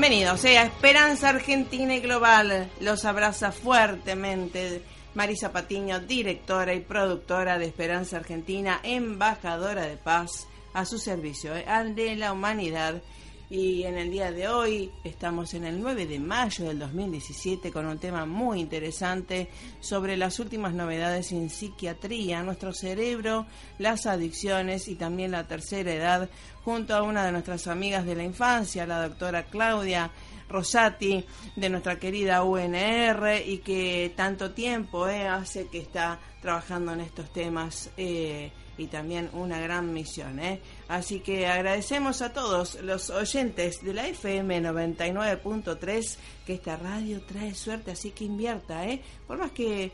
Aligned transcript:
Bienvenidos 0.00 0.44
a 0.44 0.62
Esperanza 0.62 1.30
Argentina 1.30 1.92
y 1.96 1.98
Global. 1.98 2.70
Los 2.80 3.04
abraza 3.04 3.50
fuertemente 3.50 4.80
Marisa 5.16 5.50
Patiño, 5.50 5.98
directora 5.98 6.72
y 6.72 6.78
productora 6.78 7.58
de 7.58 7.66
Esperanza 7.66 8.18
Argentina, 8.18 8.78
embajadora 8.84 9.88
de 9.88 9.96
paz 9.96 10.46
a 10.72 10.84
su 10.84 10.98
servicio, 10.98 11.56
eh, 11.56 11.66
de 11.96 12.14
la 12.14 12.32
humanidad. 12.32 13.02
Y 13.50 13.84
en 13.84 13.96
el 13.96 14.10
día 14.10 14.30
de 14.30 14.46
hoy 14.46 14.90
estamos 15.04 15.54
en 15.54 15.64
el 15.64 15.80
9 15.80 16.06
de 16.06 16.18
mayo 16.18 16.66
del 16.66 16.78
2017 16.80 17.72
con 17.72 17.86
un 17.86 17.98
tema 17.98 18.26
muy 18.26 18.60
interesante 18.60 19.48
sobre 19.80 20.18
las 20.18 20.38
últimas 20.38 20.74
novedades 20.74 21.32
en 21.32 21.48
psiquiatría, 21.48 22.42
nuestro 22.42 22.74
cerebro, 22.74 23.46
las 23.78 24.04
adicciones 24.04 24.86
y 24.88 24.96
también 24.96 25.30
la 25.30 25.48
tercera 25.48 25.94
edad, 25.94 26.28
junto 26.62 26.94
a 26.94 27.02
una 27.02 27.24
de 27.24 27.32
nuestras 27.32 27.68
amigas 27.68 28.04
de 28.04 28.16
la 28.16 28.24
infancia, 28.24 28.86
la 28.86 29.08
doctora 29.08 29.44
Claudia 29.44 30.10
Rosati, 30.50 31.24
de 31.56 31.70
nuestra 31.70 31.98
querida 31.98 32.44
UNR, 32.44 33.42
y 33.46 33.58
que 33.58 34.12
tanto 34.14 34.50
tiempo 34.50 35.08
eh, 35.08 35.26
hace 35.26 35.68
que 35.68 35.78
está 35.78 36.20
trabajando 36.42 36.92
en 36.92 37.00
estos 37.00 37.32
temas. 37.32 37.90
Eh, 37.96 38.52
y 38.78 38.86
también 38.86 39.28
una 39.32 39.60
gran 39.60 39.92
misión. 39.92 40.38
¿eh? 40.38 40.60
Así 40.88 41.20
que 41.20 41.46
agradecemos 41.46 42.22
a 42.22 42.32
todos 42.32 42.80
los 42.82 43.10
oyentes 43.10 43.82
de 43.82 43.92
la 43.92 44.06
FM 44.08 44.62
99.3 44.62 46.16
que 46.46 46.54
esta 46.54 46.76
radio 46.76 47.20
trae 47.22 47.54
suerte, 47.54 47.90
así 47.90 48.12
que 48.12 48.24
invierta, 48.24 48.86
¿eh? 48.86 49.02
por 49.26 49.38
más 49.38 49.50
que 49.50 49.92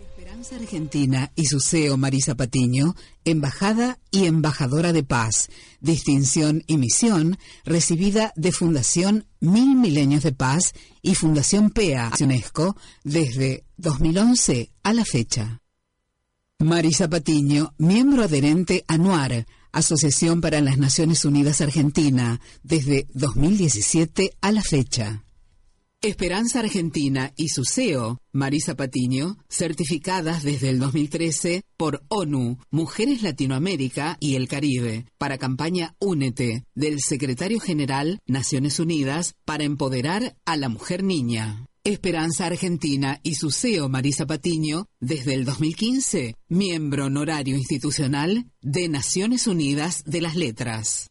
Esperanza 0.00 0.56
Argentina 0.56 1.32
y 1.34 1.46
su 1.46 1.60
CEO 1.60 1.96
Marisa 1.96 2.34
Patiño, 2.34 2.94
embajada 3.24 3.98
y 4.10 4.26
embajadora 4.26 4.92
de 4.92 5.02
paz, 5.02 5.48
distinción 5.80 6.62
y 6.66 6.76
misión 6.76 7.38
recibida 7.64 8.32
de 8.36 8.52
Fundación 8.52 9.26
Mil 9.40 9.76
Milenios 9.76 10.22
de 10.22 10.32
Paz 10.32 10.74
y 11.00 11.14
Fundación 11.14 11.70
PEA 11.70 12.12
UNESCO 12.20 12.76
desde 13.02 13.64
2011 13.78 14.70
a 14.82 14.92
la 14.92 15.06
fecha. 15.06 15.62
Marisa 16.58 17.08
Patiño, 17.08 17.72
miembro 17.78 18.24
adherente 18.24 18.84
a 18.88 18.98
NUAR, 18.98 19.46
Asociación 19.72 20.40
para 20.40 20.60
las 20.60 20.78
Naciones 20.78 21.24
Unidas 21.24 21.60
Argentina, 21.60 22.40
desde 22.62 23.06
2017 23.14 24.32
a 24.40 24.52
la 24.52 24.62
fecha. 24.62 25.22
Esperanza 26.02 26.60
Argentina 26.60 27.34
y 27.36 27.48
su 27.48 27.62
CEO, 27.64 28.22
Marisa 28.32 28.74
Patiño, 28.74 29.36
certificadas 29.50 30.42
desde 30.42 30.70
el 30.70 30.78
2013 30.78 31.62
por 31.76 32.02
ONU, 32.08 32.56
Mujeres 32.70 33.22
Latinoamérica 33.22 34.16
y 34.18 34.36
el 34.36 34.48
Caribe, 34.48 35.04
para 35.18 35.36
campaña 35.36 35.94
Únete, 35.98 36.64
del 36.74 37.00
Secretario 37.00 37.60
General 37.60 38.18
Naciones 38.26 38.80
Unidas 38.80 39.34
para 39.44 39.64
empoderar 39.64 40.36
a 40.46 40.56
la 40.56 40.70
mujer 40.70 41.04
niña. 41.04 41.66
Esperanza 41.84 42.44
Argentina 42.44 43.20
y 43.22 43.36
su 43.36 43.50
CEO 43.50 43.88
Marisa 43.88 44.26
Patiño, 44.26 44.86
desde 45.00 45.32
el 45.32 45.46
2015, 45.46 46.34
miembro 46.48 47.06
honorario 47.06 47.56
institucional 47.56 48.50
de 48.60 48.88
Naciones 48.90 49.46
Unidas 49.46 50.04
de 50.04 50.20
las 50.20 50.36
Letras. 50.36 51.10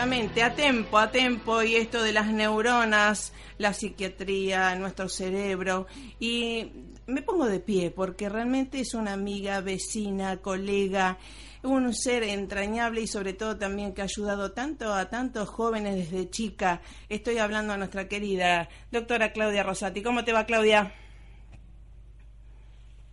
A 0.00 0.54
tiempo, 0.54 0.96
a 0.96 1.10
tiempo, 1.10 1.60
y 1.64 1.74
esto 1.74 2.00
de 2.00 2.12
las 2.12 2.28
neuronas, 2.28 3.32
la 3.58 3.72
psiquiatría, 3.72 4.76
nuestro 4.76 5.08
cerebro, 5.08 5.88
y 6.20 6.70
me 7.06 7.22
pongo 7.22 7.46
de 7.46 7.58
pie 7.58 7.90
porque 7.90 8.28
realmente 8.28 8.78
es 8.78 8.94
una 8.94 9.14
amiga, 9.14 9.60
vecina, 9.60 10.36
colega, 10.36 11.18
un 11.64 11.92
ser 11.92 12.22
entrañable 12.22 13.00
y 13.00 13.06
sobre 13.08 13.32
todo 13.32 13.58
también 13.58 13.92
que 13.92 14.02
ha 14.02 14.04
ayudado 14.04 14.52
tanto 14.52 14.94
a 14.94 15.10
tantos 15.10 15.48
jóvenes 15.48 15.96
desde 15.96 16.30
chica. 16.30 16.80
Estoy 17.08 17.38
hablando 17.38 17.72
a 17.72 17.76
nuestra 17.76 18.06
querida 18.06 18.68
doctora 18.92 19.32
Claudia 19.32 19.64
Rosati. 19.64 20.00
¿Cómo 20.00 20.24
te 20.24 20.32
va, 20.32 20.46
Claudia? 20.46 20.94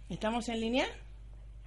¿Estamos 0.08 0.48
en 0.50 0.62
línea? 0.62 0.86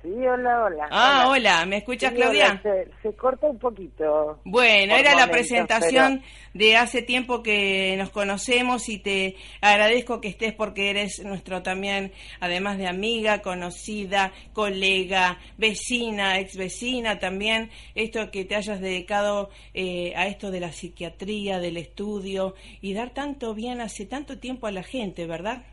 Sí, 0.09 0.27
hola, 0.27 0.65
hola. 0.65 0.89
Ah, 0.91 1.27
hola, 1.29 1.67
¿me 1.67 1.79
escuchas, 1.79 2.13
Claudia? 2.13 2.63
se, 3.03 3.13
corta 3.13 3.47
un 3.47 3.59
poquito. 3.59 4.41
Bueno, 4.45 4.97
era 4.97 5.15
la 5.15 5.31
presentación 5.31 6.23
de 6.55 6.77
hace 6.77 7.03
tiempo 7.03 7.43
que 7.43 7.95
nos 7.99 8.09
conocemos 8.09 8.89
y 8.89 9.01
te 9.01 9.37
agradezco 9.61 10.23
que 10.23 10.29
estés 10.29 10.55
porque 10.55 10.89
eres 10.89 11.23
nuestro 11.25 11.63
también, 11.63 12.13
además 12.41 12.79
de 12.79 12.87
amiga, 12.87 13.43
conocida, 13.43 14.33
colega, 14.55 15.39
vecina, 15.59 16.39
ex 16.39 16.57
vecina 16.57 17.19
también, 17.19 17.71
esto 17.95 18.31
que 18.31 18.47
te 18.47 18.57
hayas 18.57 18.81
dedicado 18.81 19.51
eh, 19.75 20.15
a 20.17 20.27
esto 20.27 20.51
de 20.51 20.61
la 20.61 20.73
psiquiatría, 20.73 21.61
del 21.61 21.77
estudio 21.77 22.55
y 22.81 22.95
dar 22.95 23.11
tanto 23.11 23.53
bien 23.53 23.83
hace 23.83 24.07
tanto 24.07 24.39
tiempo 24.39 24.67
a 24.67 24.73
la 24.73 24.83
gente, 24.83 25.27
¿verdad? 25.27 25.65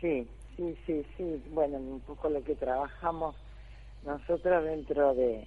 Sí, 0.00 0.26
Sí, 0.62 0.78
sí, 0.86 1.06
sí. 1.16 1.42
Bueno, 1.50 1.78
un 1.78 2.00
poco 2.00 2.28
lo 2.28 2.42
que 2.44 2.54
trabajamos 2.54 3.34
nosotros 4.04 4.64
dentro 4.64 5.12
de, 5.14 5.46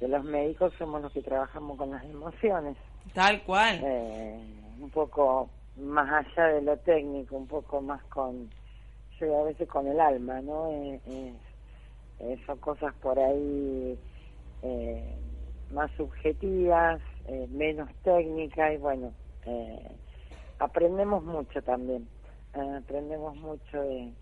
los 0.00 0.24
médicos 0.24 0.72
somos 0.76 1.02
los 1.02 1.12
que 1.12 1.22
trabajamos 1.22 1.78
con 1.78 1.90
las 1.90 2.02
emociones. 2.04 2.76
Tal 3.14 3.42
cual. 3.44 3.80
Eh, 3.84 4.40
un 4.80 4.90
poco 4.90 5.50
más 5.76 6.26
allá 6.26 6.48
de 6.48 6.62
lo 6.62 6.76
técnico, 6.78 7.36
un 7.36 7.46
poco 7.46 7.80
más 7.80 8.02
con, 8.04 8.50
yo 9.20 9.40
a 9.40 9.44
veces 9.44 9.68
con 9.68 9.86
el 9.86 10.00
alma, 10.00 10.40
¿no? 10.40 10.68
Eh, 10.70 11.00
eh, 12.18 12.38
son 12.44 12.58
cosas 12.58 12.92
por 12.94 13.18
ahí 13.18 13.98
más 15.70 15.90
subjetivas, 15.96 17.00
menos 17.50 17.88
técnicas 18.02 18.74
y 18.74 18.76
bueno, 18.78 19.14
aprendemos 20.58 21.22
mucho 21.22 21.62
también, 21.62 22.08
aprendemos 22.52 23.36
mucho 23.36 23.80
de 23.80 24.12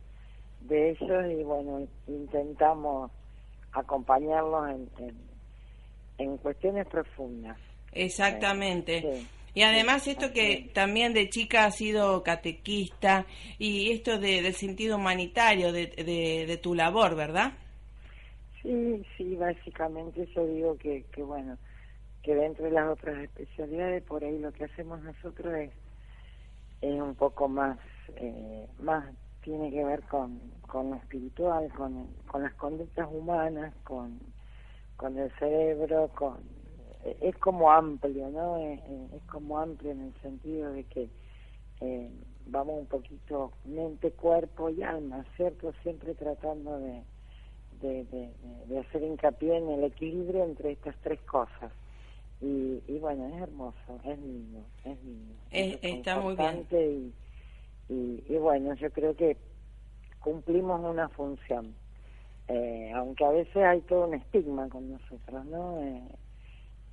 de 0.61 0.91
ellos 0.91 1.25
y 1.31 1.43
bueno, 1.45 1.87
intentamos 2.07 3.11
acompañarlos 3.73 4.71
en, 4.71 4.89
en 6.19 6.37
cuestiones 6.39 6.87
profundas. 6.87 7.57
Exactamente. 7.93 9.27
Y 9.55 9.63
además 9.63 10.07
esto 10.07 10.33
que 10.33 10.71
también 10.73 11.15
de 11.15 11.29
chica 11.31 11.65
ha 11.65 11.71
sido 11.71 12.23
catequista 12.23 13.27
y 13.59 13.91
esto 13.91 14.19
de, 14.19 14.43
del 14.43 14.55
sentido 14.55 14.97
humanitario 14.97 15.73
de, 15.73 15.87
de, 15.87 16.57
tu 16.59 16.75
labor, 16.75 17.17
¿verdad? 17.17 17.55
Sí, 18.63 19.03
sí, 19.17 19.35
básicamente 19.37 20.29
yo 20.35 20.47
digo 20.47 20.77
que, 20.77 21.05
que 21.13 21.23
bueno, 21.23 21.57
que 22.23 22.35
dentro 22.35 22.67
de 22.67 22.73
las 22.73 22.89
otras 22.89 23.19
especialidades 23.19 24.03
por 24.05 24.23
ahí 24.23 24.39
lo 24.39 24.53
que 24.53 24.65
hacemos 24.65 25.03
nosotros 25.03 25.53
es, 25.55 25.71
es 26.83 27.01
un 27.01 27.15
poco 27.15 27.49
más, 27.49 27.79
eh, 28.17 28.67
más 28.81 29.07
tiene 29.49 29.71
que 29.71 29.83
ver 29.83 30.03
con, 30.03 30.39
con 30.67 30.91
lo 30.91 30.97
espiritual, 30.97 31.73
con, 31.73 32.07
con 32.27 32.43
las 32.43 32.53
conductas 32.55 33.09
humanas, 33.11 33.73
con, 33.83 34.21
con 34.97 35.19
el 35.19 35.31
cerebro, 35.39 36.11
con 36.15 36.37
es 37.23 37.35
como 37.39 37.71
amplio, 37.71 38.29
¿no? 38.29 38.59
Es, 38.59 38.81
como 39.31 39.59
amplio 39.59 39.93
en 39.93 40.03
el 40.03 40.15
sentido 40.21 40.71
de 40.73 40.85
que 40.85 41.09
eh, 41.81 42.11
vamos 42.47 42.81
un 42.81 42.87
poquito 42.87 43.53
mente, 43.65 44.11
cuerpo 44.11 44.69
y 44.69 44.83
alma, 44.83 45.25
¿cierto? 45.37 45.73
Siempre 45.83 46.15
tratando 46.15 46.79
de, 46.79 47.03
de, 47.81 48.31
de, 48.67 48.79
hacer 48.79 49.03
hincapié 49.03 49.57
en 49.57 49.71
el 49.71 49.85
equilibrio 49.85 50.45
entre 50.45 50.73
estas 50.73 50.95
tres 51.03 51.21
cosas. 51.23 51.73
Y, 52.43 52.83
y 52.87 52.99
bueno, 52.99 53.27
es 53.29 53.43
hermoso, 53.43 54.01
es 54.05 54.19
lindo, 54.19 54.61
es 54.85 55.03
lindo. 55.03 55.35
está 55.51 56.21
muy 56.21 56.37
bien. 56.37 56.67
Y, 56.71 57.28
y, 57.89 58.25
y, 58.29 58.37
bueno, 58.37 58.75
yo 58.75 58.91
creo 58.91 59.17
que 59.17 59.37
cumplimos 60.21 60.81
una 60.85 61.09
función. 61.09 61.75
Eh, 62.49 62.91
aunque 62.95 63.25
a 63.25 63.31
veces 63.31 63.57
hay 63.57 63.81
todo 63.83 64.07
un 64.07 64.15
estigma 64.15 64.69
con 64.69 64.91
nosotros, 64.91 65.45
¿no? 65.47 65.81
Eh, 65.83 66.03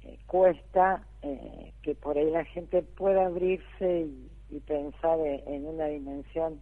eh, 0.06 0.20
cuesta 0.28 1.04
eh, 1.24 1.74
que 1.82 1.96
por 1.96 2.16
ahí 2.16 2.30
la 2.30 2.46
gente 2.46 2.84
pueda 2.84 3.26
abrirse 3.26 4.08
y, 4.08 4.32
pensar 4.68 5.20
en 5.20 5.68
una 5.68 5.88
dimensión 5.88 6.62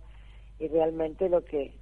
y 0.58 0.68
realmente 0.68 1.30
lo 1.30 1.46
que 1.46 1.76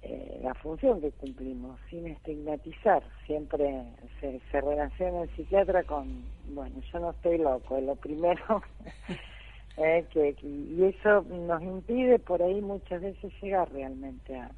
eh, 0.00 0.40
la 0.42 0.54
función 0.54 1.02
que 1.02 1.10
cumplimos 1.12 1.78
sin 1.90 2.06
estigmatizar 2.06 3.02
siempre 3.26 3.84
se, 4.18 4.40
se 4.50 4.60
relaciona 4.62 5.22
el 5.22 5.36
psiquiatra 5.36 5.84
con 5.84 6.24
bueno 6.54 6.80
yo 6.90 7.00
no 7.00 7.10
estoy 7.10 7.36
loco 7.36 7.76
es 7.76 7.84
lo 7.84 7.96
primero 7.96 8.62
que 9.76 10.36
y 10.42 10.84
eso 10.84 11.22
nos 11.22 11.62
impide 11.62 12.18
por 12.18 12.42
ahí 12.42 12.60
muchas 12.60 13.00
veces 13.00 13.32
llegar 13.40 13.72
realmente 13.72 14.36
a, 14.36 14.50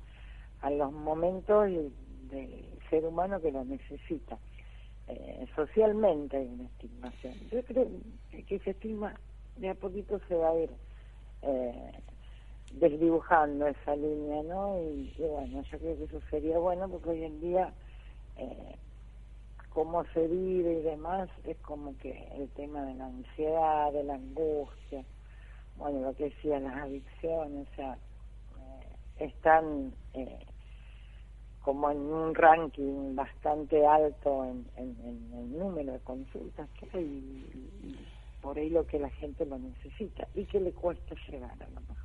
a 0.60 0.70
los 0.70 0.92
momentos 0.92 1.66
del 1.66 2.64
ser 2.90 3.04
humano 3.04 3.40
que 3.40 3.52
lo 3.52 3.64
necesita 3.64 4.38
eh, 5.06 5.46
socialmente 5.54 6.36
hay 6.36 6.46
una 6.46 6.64
estigmación. 6.64 7.34
Yo 7.50 7.62
creo 7.64 7.88
que 8.46 8.56
ese 8.56 8.70
estigma 8.70 9.14
de 9.56 9.70
a 9.70 9.74
poquito 9.74 10.18
se 10.28 10.34
va 10.34 10.50
a 10.50 10.58
ir 10.58 10.70
eh, 11.42 11.92
desdibujando 12.72 13.66
esa 13.66 13.96
línea, 13.96 14.42
¿no? 14.42 14.80
Y, 14.80 15.14
bueno, 15.18 15.62
yo 15.70 15.78
creo 15.78 15.98
que 15.98 16.04
eso 16.04 16.20
sería 16.30 16.58
bueno 16.58 16.88
porque 16.88 17.10
hoy 17.10 17.24
en 17.24 17.40
día, 17.40 17.72
eh, 18.36 18.76
cómo 19.74 20.04
se 20.14 20.26
vive 20.28 20.78
y 20.78 20.82
demás, 20.82 21.28
es 21.44 21.58
como 21.58 21.98
que 21.98 22.28
el 22.36 22.48
tema 22.50 22.82
de 22.84 22.94
la 22.94 23.06
ansiedad, 23.06 23.92
de 23.92 24.04
la 24.04 24.14
angustia, 24.14 25.04
bueno, 25.76 26.00
lo 26.00 26.14
que 26.14 26.24
decía, 26.24 26.60
las 26.60 26.76
adicciones, 26.76 27.68
o 27.68 27.74
sea, 27.74 27.98
eh, 29.18 29.24
están 29.26 29.92
como 31.60 31.90
en 31.90 31.98
un 31.98 32.34
ranking 32.34 33.16
bastante 33.16 33.84
alto 33.84 34.44
en, 34.44 34.66
el 34.76 35.58
número 35.58 35.94
de 35.94 36.00
consultas 36.00 36.68
que 36.78 36.86
hay 36.96 37.04
y, 37.04 37.96
por 38.40 38.58
ahí 38.58 38.68
lo 38.68 38.86
que 38.86 38.98
la 38.98 39.08
gente 39.10 39.46
lo 39.46 39.58
necesita 39.58 40.28
y 40.34 40.44
que 40.44 40.60
le 40.60 40.70
cuesta 40.72 41.14
llegar 41.28 41.50
a 41.50 41.70
lo 41.70 41.80
mejor. 41.80 41.96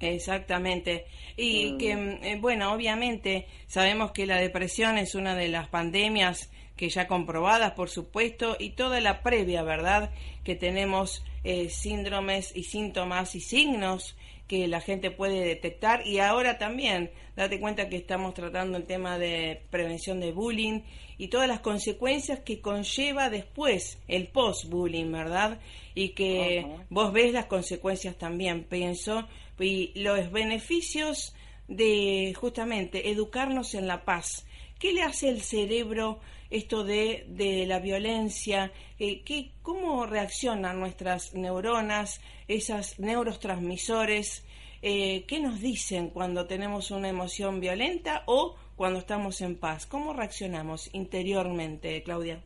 Exactamente. 0.00 1.06
Y 1.36 1.72
mm. 1.72 1.78
que, 1.78 1.92
eh, 2.22 2.38
bueno, 2.40 2.72
obviamente 2.72 3.46
sabemos 3.66 4.12
que 4.12 4.24
la 4.24 4.36
depresión 4.36 4.96
es 4.96 5.16
una 5.16 5.34
de 5.34 5.48
las 5.48 5.68
pandemias 5.68 6.52
que 6.78 6.88
ya 6.88 7.06
comprobadas, 7.08 7.72
por 7.72 7.90
supuesto, 7.90 8.56
y 8.58 8.70
toda 8.70 9.00
la 9.00 9.22
previa, 9.22 9.62
¿verdad? 9.62 10.10
Que 10.44 10.54
tenemos 10.54 11.24
eh, 11.44 11.68
síndromes 11.68 12.56
y 12.56 12.62
síntomas 12.62 13.34
y 13.34 13.40
signos 13.40 14.16
que 14.46 14.66
la 14.66 14.80
gente 14.80 15.10
puede 15.10 15.44
detectar 15.44 16.06
y 16.06 16.20
ahora 16.20 16.56
también 16.56 17.10
date 17.36 17.60
cuenta 17.60 17.90
que 17.90 17.96
estamos 17.96 18.32
tratando 18.32 18.78
el 18.78 18.84
tema 18.84 19.18
de 19.18 19.60
prevención 19.70 20.20
de 20.20 20.32
bullying 20.32 20.80
y 21.18 21.28
todas 21.28 21.48
las 21.48 21.60
consecuencias 21.60 22.40
que 22.40 22.60
conlleva 22.60 23.28
después 23.28 23.98
el 24.08 24.28
post-bullying, 24.28 25.12
¿verdad? 25.12 25.60
Y 25.94 26.10
que 26.10 26.64
vos 26.88 27.12
ves 27.12 27.32
las 27.32 27.46
consecuencias 27.46 28.16
también, 28.16 28.64
pienso, 28.64 29.28
y 29.58 29.92
los 30.00 30.30
beneficios 30.30 31.34
de 31.66 32.32
justamente 32.34 33.10
educarnos 33.10 33.74
en 33.74 33.86
la 33.86 34.04
paz. 34.04 34.46
¿Qué 34.78 34.92
le 34.92 35.02
hace 35.02 35.28
el 35.28 35.42
cerebro 35.42 36.20
esto 36.50 36.84
de, 36.84 37.26
de 37.28 37.66
la 37.66 37.78
violencia? 37.78 38.72
Eh, 38.98 39.22
¿qué, 39.22 39.52
¿Cómo 39.62 40.06
reaccionan 40.06 40.80
nuestras 40.80 41.34
neuronas, 41.34 42.20
esas 42.46 42.98
neurotransmisores? 42.98 44.44
Eh, 44.80 45.24
¿Qué 45.26 45.40
nos 45.40 45.60
dicen 45.60 46.10
cuando 46.10 46.46
tenemos 46.46 46.90
una 46.90 47.08
emoción 47.08 47.60
violenta 47.60 48.22
o 48.26 48.54
cuando 48.76 49.00
estamos 49.00 49.40
en 49.40 49.56
paz? 49.56 49.86
¿Cómo 49.86 50.12
reaccionamos 50.12 50.92
interiormente, 50.94 52.02
Claudia? 52.02 52.42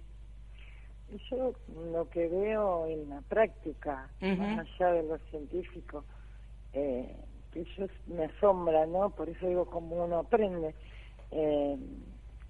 Yo 1.30 1.52
lo 1.92 2.08
que 2.08 2.26
veo 2.26 2.86
en 2.86 3.10
la 3.10 3.20
práctica, 3.20 4.08
más 4.20 4.66
allá 4.66 4.92
de 4.92 5.02
lo 5.02 5.18
científico, 5.30 6.04
eh, 6.72 7.14
eso 7.54 7.86
me 8.06 8.24
asombra, 8.24 8.86
¿no? 8.86 9.10
Por 9.10 9.28
eso 9.28 9.46
digo, 9.46 9.66
como 9.66 10.04
uno 10.04 10.20
aprende. 10.20 10.74
Eh, 11.30 11.76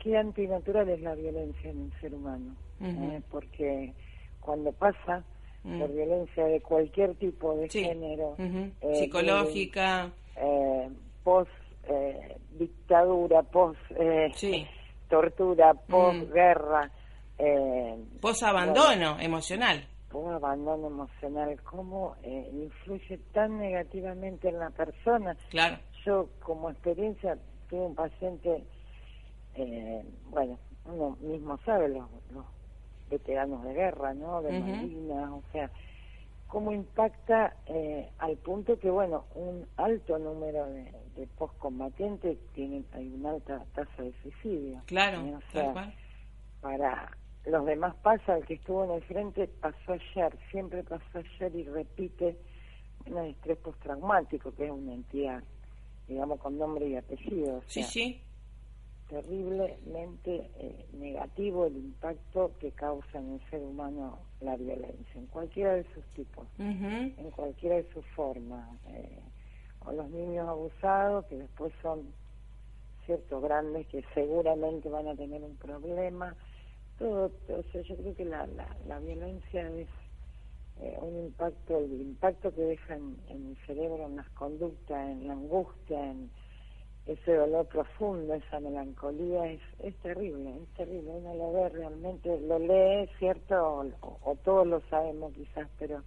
qué 0.02 0.18
antinatural 0.18 0.88
es 0.88 1.00
la 1.00 1.14
violencia 1.14 1.70
en 1.70 1.84
el 1.84 2.00
ser 2.00 2.14
humano, 2.14 2.56
eh, 2.80 3.20
porque 3.30 3.92
cuando 4.40 4.72
pasa 4.72 5.22
mm. 5.62 5.78
por 5.78 5.92
violencia 5.92 6.44
de 6.44 6.60
cualquier 6.60 7.14
tipo 7.14 7.54
de 7.54 7.68
género, 7.68 8.34
eh, 8.38 8.72
psicológica, 8.94 10.10
eh, 10.36 10.88
post 11.22 11.50
dictadura, 12.58 13.42
post 13.44 13.78
tortura, 15.08 15.74
post 15.74 16.32
guerra, 16.32 16.90
mm. 17.38 18.18
post 18.20 18.42
abandono 18.42 19.20
emocional, 19.20 19.86
post 20.10 20.34
abandono 20.34 20.88
emocional, 20.88 21.60
cómo 21.62 22.16
influye 22.24 23.18
tan 23.32 23.58
negativamente 23.58 24.48
en 24.48 24.58
la 24.58 24.70
persona. 24.70 25.36
Claro. 25.50 25.78
Yo 26.04 26.28
como 26.40 26.70
experiencia 26.70 27.38
tuve 27.68 27.86
un 27.86 27.94
paciente 27.94 28.64
eh, 29.54 30.04
bueno, 30.30 30.58
uno 30.86 31.16
mismo 31.20 31.58
sabe 31.64 31.88
los, 31.88 32.08
veteranos 33.10 33.62
de 33.64 33.74
guerra, 33.74 34.14
¿no? 34.14 34.40
De 34.40 34.58
Malvinas, 34.58 35.30
o 35.30 35.42
sea, 35.52 35.70
cómo 36.46 36.72
impacta 36.72 37.54
eh, 37.66 38.08
al 38.18 38.38
punto 38.38 38.78
que, 38.78 38.90
bueno, 38.90 39.26
un 39.34 39.66
alto 39.76 40.18
número 40.18 40.64
de, 40.66 40.90
de 41.16 41.26
postcombatientes 41.38 42.38
tienen, 42.54 42.86
hay 42.92 43.08
una 43.08 43.32
alta 43.32 43.64
tasa 43.74 44.02
de 44.02 44.14
suicidio. 44.22 44.80
Claro, 44.86 45.22
para 46.62 47.10
los 47.44 47.66
demás 47.66 47.94
pasa, 47.96 48.38
el 48.38 48.46
que 48.46 48.54
estuvo 48.54 48.84
en 48.84 48.92
el 48.92 49.02
frente 49.02 49.48
pasó 49.60 49.92
ayer, 49.92 50.38
siempre 50.50 50.82
pasó 50.84 51.18
ayer 51.18 51.54
y 51.54 51.64
repite 51.64 52.38
un 53.06 53.18
estrés 53.18 53.58
postraumático, 53.58 54.54
que 54.54 54.66
es 54.66 54.70
una 54.70 54.94
entidad, 54.94 55.42
digamos, 56.08 56.40
con 56.40 56.56
nombre 56.56 56.88
y 56.88 56.96
apellido. 56.96 57.62
sí, 57.66 57.82
sí 57.82 58.22
terriblemente 59.12 60.50
eh, 60.56 60.86
negativo 60.94 61.66
el 61.66 61.76
impacto 61.76 62.52
que 62.58 62.70
causa 62.70 63.18
en 63.18 63.34
el 63.34 63.50
ser 63.50 63.60
humano 63.60 64.18
la 64.40 64.56
violencia, 64.56 65.20
en 65.20 65.26
cualquiera 65.26 65.74
de 65.74 65.84
sus 65.92 66.02
tipos, 66.14 66.46
en 66.58 67.30
cualquiera 67.36 67.76
de 67.76 67.86
sus 67.92 68.04
formas. 68.16 68.66
Eh, 68.88 69.20
o 69.84 69.92
los 69.92 70.08
niños 70.10 70.48
abusados, 70.48 71.26
que 71.26 71.36
después 71.36 71.72
son 71.82 72.06
ciertos 73.04 73.42
grandes 73.42 73.86
que 73.88 74.02
seguramente 74.14 74.88
van 74.88 75.08
a 75.08 75.14
tener 75.14 75.42
un 75.42 75.56
problema. 75.56 76.34
Todo, 76.98 77.26
o 77.48 77.62
sea, 77.70 77.82
yo 77.82 77.96
creo 77.96 78.14
que 78.14 78.24
la, 78.24 78.46
la, 78.86 78.98
violencia 79.00 79.68
es 79.72 79.88
eh, 80.80 80.96
un 81.02 81.18
impacto, 81.18 81.78
el 81.78 82.00
impacto 82.00 82.54
que 82.54 82.62
deja 82.62 82.94
en, 82.94 83.18
en 83.28 83.50
el 83.50 83.56
cerebro, 83.66 84.06
en 84.06 84.16
las 84.16 84.28
conductas, 84.30 85.10
en 85.10 85.26
la 85.26 85.34
angustia, 85.34 86.12
en 86.12 86.30
ese 87.06 87.34
dolor 87.34 87.66
profundo, 87.66 88.34
esa 88.34 88.60
melancolía, 88.60 89.46
es, 89.46 89.60
es 89.80 89.94
terrible, 89.96 90.62
es 90.62 90.68
terrible. 90.76 91.10
Uno 91.10 91.34
lo 91.34 91.52
ve 91.52 91.68
realmente, 91.70 92.40
lo 92.40 92.58
lee, 92.58 93.08
¿cierto? 93.18 93.84
O, 94.00 94.36
todos 94.44 94.66
lo 94.66 94.80
sabemos 94.88 95.32
quizás, 95.32 95.68
pero 95.78 96.02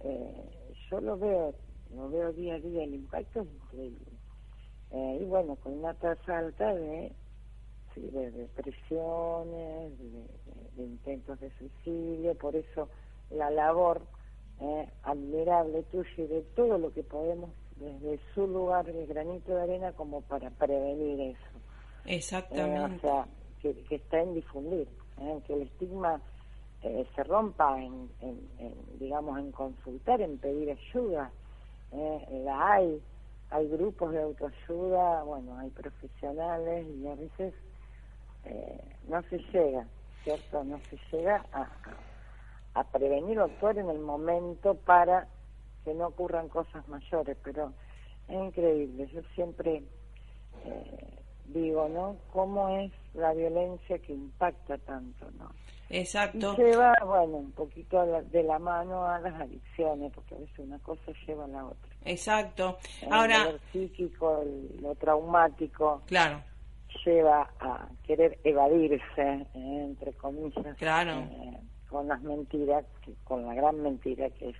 eh, 0.00 0.50
yo 0.90 1.00
lo 1.00 1.18
veo, 1.18 1.54
lo 1.94 2.08
veo 2.08 2.32
día 2.32 2.54
a 2.54 2.60
día, 2.60 2.84
el 2.84 2.94
impacto 2.94 3.42
es 3.42 3.48
increíble. 3.48 4.12
Eh, 4.92 5.18
y 5.20 5.24
bueno, 5.24 5.56
con 5.56 5.72
una 5.74 5.94
tasa 5.94 6.38
alta 6.38 6.74
de 6.74 7.12
de 8.00 8.30
depresiones, 8.30 9.92
de, 9.98 10.82
intentos 10.82 11.38
de 11.40 11.50
suicidio, 11.58 12.34
por 12.34 12.56
eso 12.56 12.88
la 13.30 13.50
labor 13.50 14.02
eh, 14.60 14.88
admirable 15.02 15.82
tuya 15.84 16.10
y 16.16 16.26
de 16.26 16.42
todo 16.54 16.78
lo 16.78 16.92
que 16.92 17.02
podemos 17.02 17.50
desde 17.76 18.20
su 18.34 18.46
lugar, 18.46 18.88
el 18.88 19.06
granito 19.06 19.54
de 19.54 19.62
arena, 19.62 19.92
como 19.92 20.20
para 20.22 20.50
prevenir 20.50 21.20
eso. 21.20 21.58
Exactamente. 22.04 22.96
o 22.96 23.00
sea, 23.00 23.26
que, 23.60 23.74
está 23.90 24.20
en 24.20 24.34
difundir, 24.34 24.86
que 25.46 25.54
el 25.54 25.62
estigma 25.62 26.20
se 26.82 27.24
rompa 27.24 27.82
en, 27.82 28.08
digamos, 29.00 29.38
en 29.38 29.50
consultar, 29.50 30.20
en 30.20 30.38
pedir 30.38 30.70
ayuda. 30.70 31.32
la 31.92 32.72
hay, 32.72 33.02
hay 33.50 33.68
grupos 33.68 34.12
de 34.12 34.22
autoayuda, 34.22 35.22
bueno, 35.24 35.58
hay 35.58 35.70
profesionales 35.70 36.86
y 36.86 37.06
a 37.06 37.14
veces 37.14 37.54
eh, 38.44 38.80
no 39.08 39.22
se 39.22 39.38
llega, 39.38 39.86
¿cierto? 40.22 40.64
No 40.64 40.78
se 40.90 40.98
llega 41.10 41.44
a, 41.52 41.62
a, 41.62 41.68
prevenir 42.82 43.38
o 43.38 43.44
actuar 43.44 43.78
en 43.78 43.88
el 43.88 44.00
momento 44.00 44.74
para 44.74 45.28
que 45.84 45.94
no 45.94 46.08
ocurran 46.08 46.48
cosas 46.48 46.86
mayores, 46.88 47.36
pero 47.44 47.72
es 48.26 48.34
increíble, 48.34 49.06
yo 49.12 49.20
siempre 49.34 49.84
eh, 50.64 51.18
digo, 51.46 51.88
¿no? 51.88 52.16
¿Cómo 52.32 52.68
es 52.80 52.90
la 53.12 53.32
violencia 53.32 53.98
que 53.98 54.12
impacta 54.12 54.78
tanto, 54.78 55.30
¿no? 55.38 55.52
Exacto. 55.90 56.54
Y 56.54 56.62
lleva, 56.62 56.94
bueno, 57.04 57.36
un 57.36 57.52
poquito 57.52 58.04
de 58.22 58.42
la 58.42 58.58
mano 58.58 59.06
a 59.06 59.20
las 59.20 59.34
adicciones, 59.40 60.10
porque 60.12 60.34
a 60.34 60.38
veces 60.38 60.58
una 60.58 60.78
cosa 60.78 61.12
lleva 61.26 61.44
a 61.44 61.48
la 61.48 61.66
otra. 61.66 61.90
Exacto. 62.04 62.78
Ahora. 63.10 63.52
Lo 63.52 63.58
psíquico, 63.70 64.42
lo 64.80 64.94
traumático. 64.96 66.02
Claro 66.06 66.42
lleva 67.04 67.50
a 67.60 67.88
querer 68.06 68.38
evadirse, 68.44 69.02
eh, 69.18 69.46
entre 69.54 70.12
comillas, 70.14 70.76
claro. 70.76 71.20
Eh, 71.20 71.58
con 71.94 72.08
las 72.08 72.20
mentiras, 72.22 72.84
con 73.22 73.46
la 73.46 73.54
gran 73.54 73.80
mentira 73.80 74.28
que 74.30 74.48
es 74.48 74.56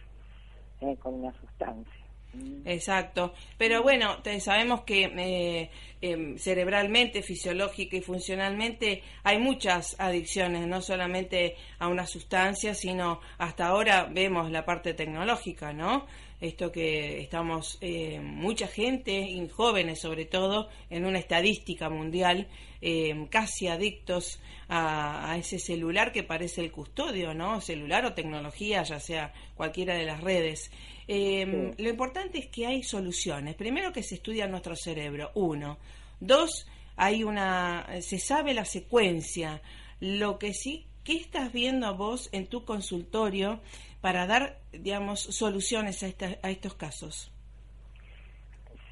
eh, 0.81 0.97
con 1.03 1.15
una 1.15 1.33
sustancia. 1.41 2.05
Mm. 2.33 2.63
Exacto, 2.65 3.35
pero 3.59 3.83
bueno, 3.83 4.19
sabemos 4.39 4.83
que 4.83 5.69
em, 6.01 6.39
cerebralmente, 6.39 7.23
fisiológica 7.23 7.97
y 7.97 8.03
funcionalmente 8.03 9.03
hay 9.25 9.39
muchas 9.39 9.97
adicciones, 9.99 10.69
no 10.69 10.81
solamente 10.81 11.57
a 11.81 11.89
una 11.89 12.07
sustancia, 12.07 12.73
sino 12.73 13.19
hasta 13.39 13.67
ahora 13.67 14.09
vemos 14.09 14.53
la 14.53 14.65
parte 14.65 14.95
tecnológica, 14.95 15.73
¿no? 15.73 16.07
Esto 16.41 16.73
que 16.73 17.21
estamos 17.21 17.79
eh, 17.81 18.21
mucha 18.21 18.67
gente, 18.67 19.19
y 19.19 19.49
jóvenes 19.49 20.01
sobre 20.01 20.25
todo, 20.25 20.69
en 20.91 21.05
una 21.05 21.19
estadística 21.19 21.89
mundial, 21.89 22.49
eh, 22.81 23.27
casi 23.31 23.69
adictos 23.69 24.41
a, 24.69 25.37
ese 25.39 25.59
celular 25.59 26.13
que 26.13 26.23
parece 26.23 26.61
el 26.61 26.73
custodio, 26.73 27.35
¿no? 27.35 27.61
Celular 27.61 28.05
o 28.05 28.15
tecnología, 28.15 28.83
ya 28.83 29.01
sea 29.01 29.33
cualquiera 29.55 29.95
de 29.95 30.05
las 30.05 30.21
redes. 30.21 30.71
Eh, 31.07 31.73
lo 31.77 31.89
importante 31.89 32.39
es 32.39 32.47
que 32.49 32.67
hay 32.67 32.83
soluciones. 32.83 33.55
Primero 33.55 33.93
que 33.93 34.03
se 34.03 34.17
estudia 34.17 34.47
nuestro 34.47 34.77
cerebro, 34.77 35.31
uno. 35.35 35.79
Dos, 36.21 36.67
hay 36.97 37.25
una, 37.25 37.87
se 38.01 38.19
sabe 38.19 38.55
la 38.55 38.65
secuencia. 38.65 39.63
Lo 40.01 40.39
que 40.39 40.53
sí, 40.53 40.87
¿qué 41.05 41.17
estás 41.17 41.53
viendo 41.53 41.95
vos 41.95 42.29
en 42.33 42.47
tu 42.47 42.65
consultorio? 42.65 43.61
para 44.05 44.27
dar, 44.27 44.59
digamos, 44.71 45.21
soluciones 45.21 46.03
a, 46.03 46.09
a 46.43 46.51
estos 46.51 46.75
casos? 46.75 47.33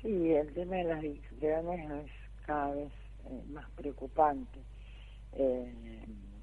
Sí, 0.01 0.33
el 0.33 0.51
tema 0.55 0.77
de 0.77 0.85
las 0.85 0.99
adicciones 1.01 1.91
es 1.91 2.11
cada 2.47 2.75
vez 2.75 2.91
eh, 3.27 3.43
más 3.53 3.69
preocupante. 3.73 4.59
Eh, 5.35 5.71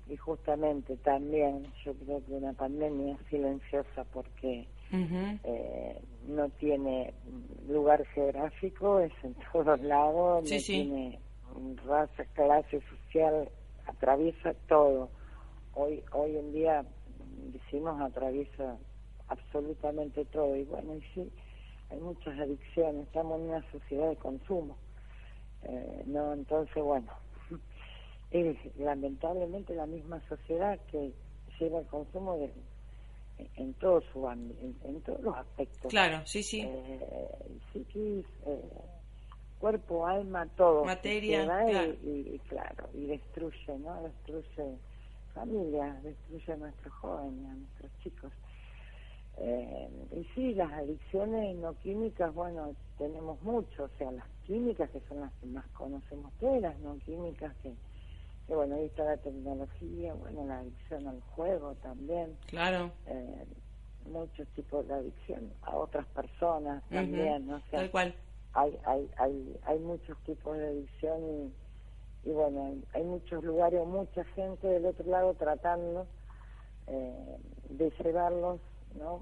y 0.08 0.16
justamente 0.18 0.98
también 0.98 1.66
yo 1.84 1.96
creo 1.96 2.24
que 2.24 2.34
una 2.34 2.54
pandemia 2.54 3.18
silenciosa 3.32 4.04
porque 4.14 4.68
eh, 4.92 6.02
no 6.28 6.48
tiene 6.60 7.12
lugar 7.68 8.06
geográfico, 8.14 9.00
es 9.00 9.14
en 9.24 9.34
todos 9.52 9.82
lados, 9.82 10.44
no 10.44 10.58
tiene 10.64 11.18
raza, 11.88 12.24
clase 12.36 12.82
social, 12.82 13.50
atraviesa 13.88 14.54
todo. 14.68 15.10
Hoy, 15.82 16.04
hoy 16.12 16.36
en 16.36 16.52
día 16.52 16.84
decimos 17.54 18.02
atraviesa 18.02 18.78
absolutamente 19.30 20.26
todo. 20.26 20.54
Y 20.58 20.66
bueno 20.66 20.94
y 20.96 21.02
sí 21.14 21.32
hay 21.90 22.00
muchas 22.00 22.38
adicciones 22.38 23.08
estamos 23.08 23.40
en 23.40 23.48
una 23.48 23.72
sociedad 23.72 24.10
de 24.10 24.18
consumo. 24.18 24.76
Eh, 25.64 26.04
no 26.06 26.34
entonces 26.34 26.84
bueno 26.84 27.08
es 28.32 28.58
lamentablemente 28.78 29.74
la 29.74 29.86
misma 29.86 30.22
sociedad 30.28 30.78
que 30.92 31.14
lleva 31.60 31.80
el 31.80 31.86
consumo 31.88 32.38
de, 32.38 32.52
en 33.56 33.74
todo 33.76 34.02
su 34.12 34.30
en, 34.30 35.02
todos 35.06 35.22
los 35.22 35.38
aspectos. 35.38 35.90
Claro 35.90 36.26
sí 36.26 36.44
sí. 36.44 36.60
Eh, 36.60 37.00
eh, 37.74 38.64
cuerpo 39.60 40.06
alma 40.06 40.46
todo. 40.58 40.84
Materia 40.84 41.46
Y, 42.04 42.38
claro 42.50 42.90
y 42.94 43.06
destruye 43.06 43.78
no 43.80 44.02
destruye 44.04 44.78
familias, 45.30 46.04
destruye 46.04 46.54
a 46.54 46.58
nuestros 46.58 46.94
jóvenes, 46.94 47.50
a 47.50 47.54
nuestros 47.54 47.92
chicos. 48.04 48.32
Eh, 49.38 49.90
y 50.12 50.24
sí, 50.36 50.54
las 50.54 50.72
adicciones 50.74 51.56
no 51.58 51.74
químicas, 51.80 52.34
bueno, 52.34 52.76
tenemos 52.98 53.42
mucho, 53.42 53.84
o 53.84 53.90
sea, 53.98 54.12
las 54.12 54.26
químicas 54.46 54.90
que 54.90 55.00
son 55.08 55.22
las 55.22 55.32
que 55.36 55.46
más 55.46 55.66
conocemos 55.70 56.34
todas, 56.40 56.62
las 56.62 56.80
no 56.80 56.98
químicas 57.00 57.56
que, 57.64 57.74
que, 58.48 58.56
bueno, 58.56 58.76
ahí 58.76 58.86
está 58.86 59.06
la 59.06 59.18
tecnología, 59.18 60.14
bueno, 60.16 60.46
la 60.46 60.60
adicción 60.60 61.08
al 61.08 61.22
juego 61.22 61.74
también. 61.76 62.36
Claro. 62.48 62.92
Eh, 63.08 63.46
muchos 64.06 64.48
tipos 64.50 64.86
de 64.88 64.94
adicción 64.94 65.54
a 65.62 65.78
otras 65.78 66.06
personas 66.08 66.84
también, 66.90 67.48
¿no? 67.48 67.62
Tal 67.72 67.90
cual. 67.92 68.14
Hay, 68.54 68.78
hay, 68.86 69.10
hay, 69.18 69.60
hay 69.64 69.80
muchos 69.80 70.18
tipos 70.24 70.58
de 70.58 70.68
adicción 70.68 71.24
y 71.24 71.54
y 72.24 72.32
bueno, 72.32 72.76
hay 72.94 73.04
muchos 73.04 73.44
lugares, 73.44 73.86
mucha 73.86 74.24
gente 74.36 74.68
del 74.68 74.86
otro 74.86 75.06
lado 75.10 75.34
tratando 75.36 76.06
eh, 76.88 77.38
de 77.70 77.92
llevarlos, 78.04 78.60
¿no? 78.96 79.22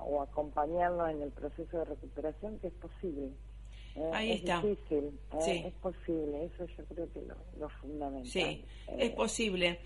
o 0.00 0.22
acompañarlos 0.22 1.10
en 1.10 1.22
el 1.22 1.30
proceso 1.30 1.78
de 1.78 1.84
recuperación, 1.84 2.58
que 2.58 2.68
es 2.68 2.72
posible. 2.74 3.30
¿eh? 3.94 4.10
Ahí 4.12 4.32
es 4.32 4.38
está. 4.40 4.60
Difícil, 4.60 5.18
¿eh? 5.34 5.64
Es 5.66 5.74
posible, 5.74 6.44
eso 6.44 6.66
yo 6.76 6.84
creo 6.86 7.12
que 7.12 7.22
lo, 7.22 7.34
lo 7.58 7.68
fundamental. 7.80 8.30
Sí, 8.30 8.64
es 8.98 9.10
posible. 9.10 9.78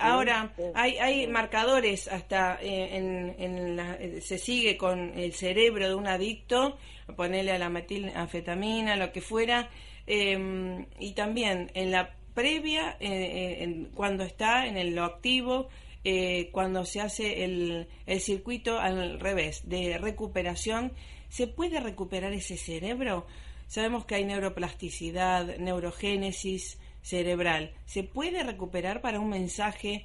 ahora, 0.00 0.54
hay, 0.74 0.96
hay 0.98 1.26
marcadores 1.26 2.08
hasta 2.08 2.58
en, 2.60 3.34
en 3.38 4.22
se 4.22 4.38
sigue 4.38 4.76
con 4.76 5.18
el 5.18 5.32
cerebro 5.32 5.88
de 5.88 5.94
un 5.94 6.06
adicto, 6.06 6.76
ponerle 7.16 7.52
a 7.52 7.58
la 7.58 7.68
metilafetamina, 7.68 8.96
lo 8.96 9.12
que 9.12 9.20
fuera, 9.20 9.68
Em, 10.06 10.86
y 10.98 11.12
también 11.12 11.70
en 11.74 11.90
la 11.90 12.14
previa, 12.34 12.96
eh, 13.00 13.62
eh, 13.62 13.86
cuando 13.94 14.24
está 14.24 14.66
en 14.66 14.76
el, 14.76 14.94
lo 14.94 15.04
activo, 15.04 15.68
eh, 16.04 16.50
cuando 16.52 16.84
se 16.84 17.00
hace 17.00 17.44
el, 17.44 17.88
el 18.06 18.20
circuito 18.20 18.78
al 18.78 19.18
revés, 19.20 19.66
de 19.68 19.96
recuperación, 19.98 20.92
¿se 21.28 21.46
puede 21.46 21.80
recuperar 21.80 22.32
ese 22.32 22.56
cerebro? 22.56 23.26
Sabemos 23.66 24.04
que 24.04 24.16
hay 24.16 24.24
neuroplasticidad, 24.24 25.56
neurogénesis 25.56 26.78
cerebral. 27.00 27.72
¿Se 27.86 28.02
puede 28.02 28.42
recuperar 28.42 29.00
para 29.00 29.20
un 29.20 29.30
mensaje, 29.30 30.04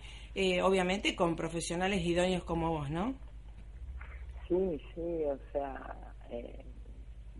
obviamente, 0.63 1.15
con 1.15 1.35
profesionales 1.35 2.05
idóneos 2.05 2.43
como 2.45 2.71
vos, 2.71 2.89
no? 2.89 3.15
Sí, 4.47 4.81
sí, 4.95 5.23
o 5.25 5.37
sea, 5.51 5.95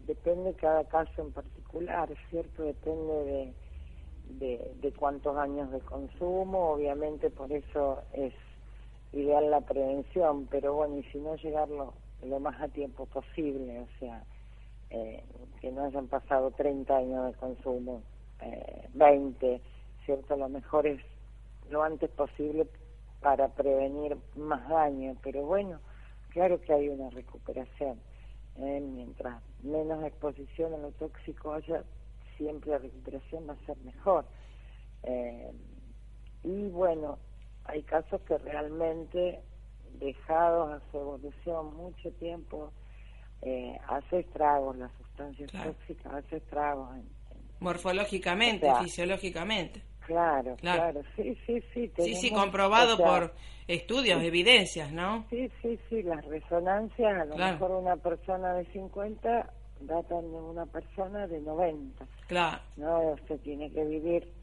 depende 0.09 0.55
cada 0.55 0.85
caso 0.85 1.21
en 1.21 1.31
particular, 1.31 2.09
¿cierto? 2.31 2.63
Depende 2.63 3.53
de, 4.27 4.73
de, 4.81 4.91
cuántos 4.93 5.37
años 5.37 5.71
de 5.71 5.81
consumo, 5.81 6.71
obviamente 6.71 7.29
por 7.29 7.51
eso 7.51 8.01
es 8.13 8.33
ideal 9.13 9.51
la 9.51 9.61
prevención, 9.61 10.47
pero 10.47 10.73
bueno, 10.73 10.97
y 10.97 11.03
si 11.11 11.19
no 11.19 11.35
llegarlo 11.35 11.93
lo 12.23 12.39
más 12.39 12.59
a 12.59 12.69
tiempo 12.69 13.05
posible, 13.05 13.81
o 13.81 13.87
sea, 13.99 14.23
eh, 14.89 15.23
que 15.61 15.71
no 15.71 15.85
hayan 15.85 16.07
pasado 16.07 16.49
30 16.49 16.97
años 16.97 17.27
de 17.27 17.33
consumo, 17.37 18.01
eh, 18.41 18.87
20, 18.93 19.61
¿cierto? 20.05 20.35
Lo 20.35 20.49
mejor 20.49 20.87
es 20.87 21.01
lo 21.69 21.83
antes 21.83 22.09
posible 22.09 22.65
para 23.21 23.47
prevenir 23.49 24.17
más 24.35 24.67
daño, 24.69 25.15
pero 25.21 25.43
bueno, 25.43 25.79
claro 26.29 26.59
que 26.61 26.73
hay 26.73 26.89
una 26.89 27.11
recuperación. 27.11 27.99
¿Eh? 28.57 28.79
mientras 28.81 29.41
menos 29.63 30.03
exposición 30.03 30.73
a 30.73 30.77
lo 30.77 30.91
tóxico 30.91 31.53
haya, 31.53 31.83
siempre 32.37 32.71
la 32.71 32.77
recuperación 32.79 33.47
va 33.47 33.53
a 33.53 33.65
ser 33.65 33.77
mejor. 33.77 34.25
Eh, 35.03 35.51
y 36.43 36.69
bueno, 36.69 37.19
hay 37.65 37.83
casos 37.83 38.21
que 38.21 38.37
realmente 38.37 39.41
dejados 39.99 40.71
a 40.71 40.91
su 40.91 40.97
evolución 40.97 41.75
mucho 41.75 42.11
tiempo, 42.13 42.71
eh, 43.41 43.77
hace 43.87 44.19
estragos, 44.19 44.77
las 44.77 44.91
sustancias 44.97 45.51
tóxicas 45.51 46.13
hace 46.13 46.37
estragos. 46.37 46.89
Morfológicamente, 47.59 48.67
fisiológicamente. 48.81 49.83
Claro, 50.09 50.55
claro, 50.55 51.01
sí, 51.15 51.37
sí, 51.45 51.63
sí. 51.71 51.91
sí, 51.95 52.15
sí, 52.15 52.31
comprobado 52.31 52.97
por 52.97 53.35
estudios, 53.67 54.23
evidencias, 54.23 54.91
¿no? 54.91 55.27
Sí, 55.29 55.51
sí, 55.61 55.79
sí, 55.87 56.01
las 56.01 56.25
resonancias, 56.25 57.21
a 57.21 57.25
lo 57.25 57.37
mejor 57.37 57.71
una 57.71 57.95
persona 57.95 58.55
de 58.55 58.65
50 58.73 59.53
datan 59.81 60.21
de 60.31 60.37
una 60.37 60.65
persona 60.65 61.27
de 61.27 61.39
90. 61.41 62.07
Claro. 62.27 62.59
No, 62.75 63.11
usted 63.11 63.39
tiene 63.41 63.71
que 63.71 63.85
vivir 63.85 64.33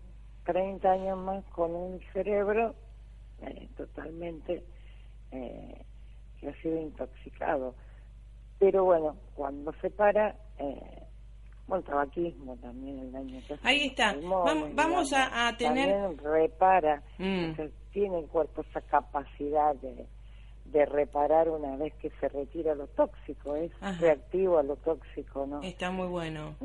30 0.45 0.89
años 0.89 1.19
más 1.19 1.45
con 1.47 1.75
un 1.75 2.01
cerebro 2.13 2.77
eh, 3.43 3.69
totalmente 3.77 4.63
eh, 5.33 5.85
que 6.41 6.49
ha 6.49 6.63
sido 6.63 6.81
intoxicado. 6.81 7.75
Pero 8.61 8.85
bueno, 8.85 9.17
cuando 9.35 9.73
se 9.81 9.91
para, 9.91 10.37
eh, 10.59 11.06
bueno, 11.67 11.85
tabaquismo 11.85 12.57
también 12.57 12.99
el 12.99 13.13
daño 13.13 13.41
que 13.47 13.57
Ahí 13.63 13.87
está. 13.87 14.15
vamos, 14.23 15.13
a, 15.13 15.57
tener... 15.57 15.91
También 15.91 16.19
repara, 16.19 17.03
mm. 17.19 17.53
tiene 17.93 18.19
el 18.21 18.27
cuerpo 18.27 18.63
esa 18.63 18.81
capacidad 18.83 19.75
de, 19.77 20.07
de 20.73 20.85
reparar 20.87 21.49
una 21.49 21.77
vez 21.77 21.95
que 21.95 22.11
se 22.21 22.29
retira 22.29 22.75
lo 22.75 22.87
tóxico, 22.89 23.57
es 23.57 23.71
reactivo 24.01 24.59
a 24.59 24.63
lo 24.63 24.77
tóxico, 24.77 25.47
¿no? 25.47 25.63
Está 25.63 25.91
muy 25.91 26.09
bueno. 26.09 26.57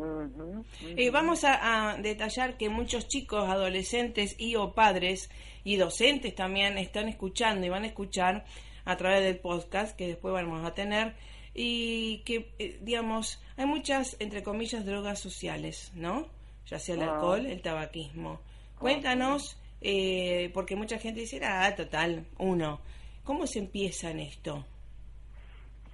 Y 0.96 1.10
vamos 1.10 1.44
a, 1.46 1.98
detallar 2.02 2.58
que 2.58 2.70
muchos 2.70 3.08
chicos, 3.08 3.48
adolescentes 3.48 4.36
y 4.40 4.56
o 4.56 4.74
padres 4.74 5.30
y 5.64 5.78
docentes 5.78 6.36
también 6.36 6.78
están 6.78 7.08
escuchando 7.08 7.66
y 7.66 7.70
van 7.70 7.84
a 7.84 7.88
escuchar 7.88 8.46
a 8.86 8.98
través 8.98 9.24
del 9.24 9.40
podcast 9.40 9.96
que 9.96 10.08
después 10.08 10.34
vamos 10.34 10.66
a 10.66 10.74
tener 10.74 11.16
y 11.54 12.20
que, 12.20 12.54
eh, 12.60 12.80
digamos, 12.82 13.42
hay 13.58 13.66
muchas, 13.66 14.16
entre 14.20 14.44
comillas, 14.44 14.86
drogas 14.86 15.20
sociales, 15.20 15.92
¿no? 15.96 16.28
Ya 16.68 16.80
sea 16.80 16.96
el 16.96 17.04
ah. 17.04 17.14
alcohol, 17.14 17.46
el 17.46 17.62
tabaquismo. 17.62 18.40
Cuéntanos, 18.80 19.58
eh, 19.82 20.50
porque 20.54 20.76
mucha 20.76 20.98
gente 20.98 21.22
dice, 21.22 21.42
ah, 21.44 21.74
total, 21.76 22.26
uno. 22.40 22.80
¿Cómo 23.24 23.46
se 23.46 23.60
empieza 23.60 24.10
en 24.10 24.22
esto? 24.22 24.66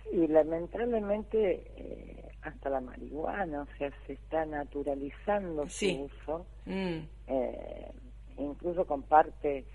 Sí, 0.03 0.27
lamentablemente 0.27 1.63
eh, 1.75 2.31
hasta 2.41 2.69
la 2.69 2.79
marihuana, 2.79 3.63
o 3.63 3.77
sea, 3.77 3.91
se 4.05 4.13
está 4.13 4.45
naturalizando 4.45 5.67
su 5.67 6.03
uso, 6.03 6.45
mm. 6.65 6.99
incluso 8.37 8.85
con 8.85 9.01
parte 9.03 9.65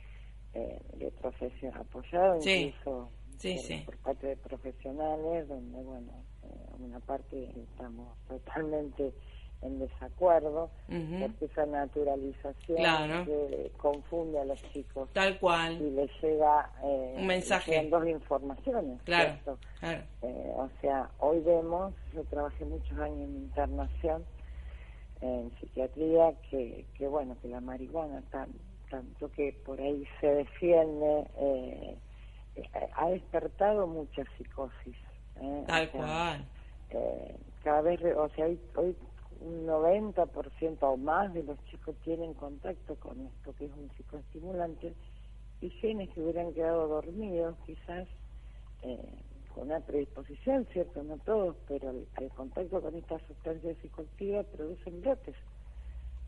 de 0.54 1.10
profesión 1.20 1.74
apoyado, 1.76 2.36
incluso 2.36 3.10
por 3.84 3.96
parte 3.98 4.28
de 4.28 4.36
profesionales, 4.36 5.48
donde, 5.48 5.82
bueno, 5.82 6.12
eh, 6.44 6.46
una 6.78 7.00
parte 7.00 7.50
estamos 7.56 8.16
totalmente 8.28 9.12
en 9.62 9.78
desacuerdo, 9.78 10.70
porque 10.86 11.44
esa 11.44 11.66
naturalización 11.66 12.78
confunde 13.76 14.40
a 14.40 14.44
los 14.44 14.60
chicos. 14.72 15.08
Tal 15.12 15.38
cual. 15.38 15.80
Y 15.80 15.90
les 15.90 16.10
llega 16.20 16.70
eh, 16.82 17.14
un 17.16 17.26
mensaje. 17.26 17.88
dos 17.88 18.06
informaciones. 18.06 19.00
Claro. 19.04 19.58
Eh, 19.82 20.52
o 20.56 20.68
sea, 20.80 21.08
hoy 21.20 21.40
vemos, 21.40 21.94
yo 22.12 22.24
trabajé 22.24 22.64
muchos 22.64 22.98
años 22.98 23.20
en 23.20 23.36
internación, 23.36 24.24
en 25.20 25.52
psiquiatría, 25.60 26.34
que, 26.50 26.84
que 26.98 27.06
bueno, 27.06 27.36
que 27.40 27.48
la 27.48 27.60
marihuana, 27.60 28.22
tanto 28.90 29.30
que 29.30 29.56
por 29.64 29.80
ahí 29.80 30.04
se 30.20 30.26
defiende. 30.26 31.24
Eh, 32.56 32.68
ha 32.94 33.08
despertado 33.08 33.86
mucha 33.86 34.24
psicosis. 34.36 34.96
¿eh? 35.36 35.64
Tal 35.66 35.90
cual. 35.90 36.44
Eh, 36.90 37.36
cada 37.64 37.80
vez, 37.80 38.00
o 38.16 38.28
sea, 38.30 38.46
hoy, 38.46 38.60
hoy 38.76 38.96
un 39.40 39.66
90% 39.66 40.78
o 40.82 40.96
más 40.96 41.32
de 41.34 41.42
los 41.42 41.62
chicos 41.66 41.96
tienen 42.04 42.34
contacto 42.34 42.94
con 42.96 43.20
esto, 43.20 43.54
que 43.56 43.66
es 43.66 43.72
un 43.72 43.90
psicoestimulante, 43.96 44.94
y 45.60 45.70
genes 45.70 46.10
que 46.10 46.20
hubieran 46.20 46.52
quedado 46.52 46.88
dormidos, 46.88 47.56
quizás 47.66 48.06
eh, 48.82 48.98
con 49.54 49.64
una 49.64 49.80
predisposición, 49.80 50.66
¿cierto? 50.72 51.02
No 51.02 51.18
todos, 51.18 51.56
pero 51.68 51.90
el, 51.90 52.30
contacto 52.36 52.80
con 52.80 52.94
estas 52.96 53.22
sustancias 53.22 53.76
psicoactivas 53.78 54.46
producen 54.46 55.00
brotes. 55.00 55.36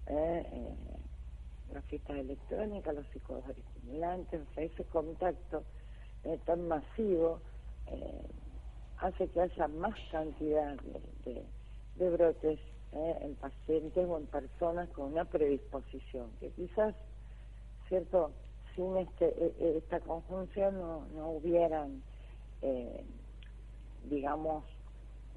¿eh? 0.07 0.47
eh 0.51 0.75
las 1.73 1.85
fiestas 1.87 2.19
electrónicas, 2.19 2.95
los 2.95 3.07
psicoestimulantes, 3.09 4.41
o 4.41 4.55
sea, 4.55 4.65
ese 4.65 4.85
contacto 4.85 5.65
eh, 6.25 6.39
tan 6.47 6.67
masivo 6.69 7.39
eh, 7.89 8.23
hace 8.99 9.29
que 9.29 9.43
haya 9.43 9.69
más 9.69 9.95
cantidad 10.11 10.75
de, 11.97 12.11
brotes 12.11 12.59
eh, 12.93 13.19
en 13.21 13.35
pacientes 13.35 14.07
o 14.09 14.17
en 14.17 14.27
personas 14.27 14.89
con 14.91 15.13
una 15.13 15.27
predisposición, 15.27 16.31
que 16.41 16.49
quizás, 16.51 16.95
¿cierto? 17.89 18.31
Sin 18.75 18.97
este, 18.97 19.27
e, 19.27 19.55
e, 19.59 19.79
esta 19.79 20.01
conjunción 20.01 20.79
no, 20.79 21.07
no 21.15 21.31
hubieran, 21.33 22.03
digamos, 24.05 24.65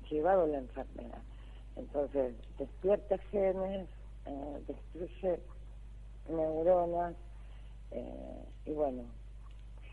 llevado 0.09 0.47
la 0.47 0.59
enfermedad. 0.59 1.21
Entonces, 1.75 2.33
despierta 2.57 3.17
genes, 3.29 3.89
destruye 4.65 5.39
neuronas, 6.29 7.15
y 8.65 8.71
bueno, 8.71 9.03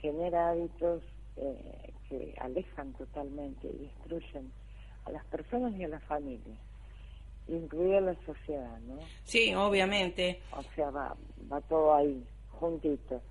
genera 0.04 0.50
hábitos 0.50 1.02
eh, 1.36 1.94
que 2.10 2.34
alejan 2.38 2.92
totalmente 2.92 3.66
y 3.68 3.86
destruyen 3.86 4.52
a 5.06 5.10
las 5.10 5.24
personas 5.24 5.74
y 5.76 5.84
a 5.84 5.88
las 5.88 6.02
familias, 6.04 6.58
incluida 7.48 8.02
la 8.02 8.14
sociedad, 8.26 8.78
¿no? 8.80 8.98
Sí, 9.22 9.54
obviamente. 9.54 10.42
O 10.52 10.62
sea, 10.74 10.90
va, 10.90 11.16
va 11.50 11.62
todo 11.62 11.94
ahí, 11.94 12.22
juntito. 12.50 13.22